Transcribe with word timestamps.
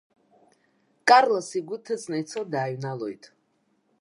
Карлос 1.07 1.49
игәы 1.59 1.77
ҭыҵны 1.83 2.17
ицо 2.21 2.41
дааҩналоит. 2.51 3.23